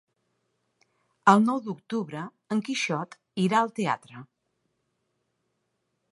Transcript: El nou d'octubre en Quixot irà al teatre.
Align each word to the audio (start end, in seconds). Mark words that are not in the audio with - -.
El 1.33 1.43
nou 1.49 1.59
d'octubre 1.65 2.23
en 2.55 2.63
Quixot 2.69 3.13
irà 3.43 3.59
al 3.59 3.69
teatre. 3.81 4.23